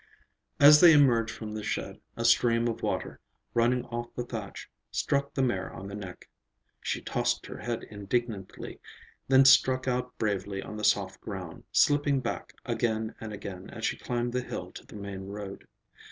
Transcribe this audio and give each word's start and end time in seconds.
As 0.59 0.79
they 0.81 0.93
emerged 0.93 1.31
from 1.31 1.53
the 1.53 1.61
shed, 1.61 1.99
a 2.17 2.25
stream 2.25 2.67
of 2.67 2.81
water, 2.81 3.19
running 3.53 3.85
off 3.85 4.07
the 4.15 4.23
thatch, 4.25 4.67
struck 4.89 5.35
the 5.35 5.43
mare 5.43 5.71
on 5.71 5.87
the 5.87 5.93
neck. 5.95 6.27
She 6.81 7.03
tossed 7.03 7.45
her 7.45 7.59
head 7.59 7.83
indignantly, 7.83 8.79
then 9.27 9.45
struck 9.45 9.87
out 9.87 10.17
bravely 10.17 10.59
on 10.59 10.75
the 10.77 10.83
soft 10.83 11.21
ground, 11.21 11.65
slipping 11.71 12.19
back 12.19 12.51
again 12.65 13.13
and 13.21 13.31
again 13.31 13.69
as 13.69 13.85
she 13.85 13.95
climbed 13.95 14.33
the 14.33 14.41
hill 14.41 14.71
to 14.71 14.83
the 14.87 14.95
main 14.95 15.27
road. 15.27 15.67